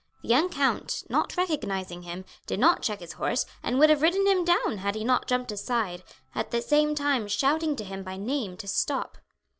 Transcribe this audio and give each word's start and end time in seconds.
The 0.23 0.29
young 0.29 0.49
count, 0.49 1.03
not 1.09 1.37
recognizing 1.37 2.01
him, 2.01 2.25
did 2.47 2.59
not 2.59 2.81
check 2.81 3.01
his 3.01 3.13
horse 3.13 3.45
and 3.61 3.77
would 3.77 3.91
have 3.91 4.01
ridden 4.01 4.25
him 4.25 4.43
down 4.43 4.79
had 4.79 4.95
he 4.95 5.03
not 5.03 5.27
jumped 5.27 5.51
aside, 5.51 6.01
at 6.33 6.49
the 6.49 6.59
same 6.63 6.95
time 6.95 7.27
shouting 7.27 7.75
to 7.75 7.83
him 7.83 8.01
by 8.01 8.17
name 8.17 8.57
to 8.57 8.67
stop. 8.67 9.19